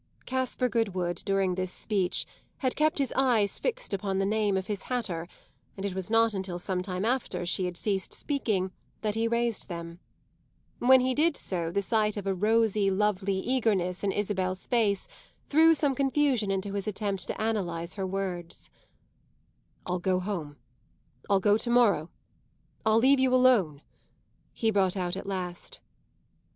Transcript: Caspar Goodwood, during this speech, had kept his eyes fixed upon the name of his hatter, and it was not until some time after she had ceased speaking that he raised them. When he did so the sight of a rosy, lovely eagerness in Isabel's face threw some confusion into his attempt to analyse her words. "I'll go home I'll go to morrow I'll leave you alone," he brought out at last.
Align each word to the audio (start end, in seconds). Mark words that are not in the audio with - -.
Caspar 0.25 0.67
Goodwood, 0.67 1.21
during 1.25 1.53
this 1.53 1.71
speech, 1.71 2.25
had 2.57 2.75
kept 2.75 2.97
his 2.97 3.13
eyes 3.15 3.59
fixed 3.59 3.93
upon 3.93 4.17
the 4.17 4.25
name 4.25 4.57
of 4.57 4.65
his 4.65 4.81
hatter, 4.81 5.27
and 5.77 5.85
it 5.85 5.93
was 5.93 6.09
not 6.09 6.33
until 6.33 6.57
some 6.57 6.81
time 6.81 7.05
after 7.05 7.45
she 7.45 7.65
had 7.65 7.77
ceased 7.77 8.11
speaking 8.11 8.71
that 9.01 9.13
he 9.13 9.27
raised 9.27 9.67
them. 9.67 9.99
When 10.79 11.01
he 11.01 11.13
did 11.13 11.37
so 11.37 11.69
the 11.69 11.83
sight 11.83 12.17
of 12.17 12.25
a 12.25 12.33
rosy, 12.33 12.89
lovely 12.89 13.35
eagerness 13.37 14.03
in 14.03 14.11
Isabel's 14.11 14.65
face 14.65 15.07
threw 15.49 15.75
some 15.75 15.93
confusion 15.93 16.49
into 16.49 16.73
his 16.73 16.87
attempt 16.87 17.27
to 17.27 17.39
analyse 17.39 17.93
her 17.93 18.07
words. 18.07 18.71
"I'll 19.85 19.99
go 19.99 20.19
home 20.19 20.57
I'll 21.29 21.39
go 21.39 21.59
to 21.59 21.69
morrow 21.69 22.09
I'll 22.87 22.97
leave 22.97 23.19
you 23.19 23.35
alone," 23.35 23.83
he 24.51 24.71
brought 24.71 24.97
out 24.97 25.15
at 25.15 25.27
last. 25.27 25.79